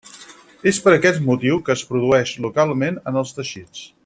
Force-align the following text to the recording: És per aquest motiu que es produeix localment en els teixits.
És 0.71 0.79
per 0.85 0.93
aquest 0.95 1.21
motiu 1.27 1.61
que 1.69 1.75
es 1.75 1.85
produeix 1.93 2.35
localment 2.49 3.01
en 3.13 3.25
els 3.25 3.37
teixits. 3.41 3.89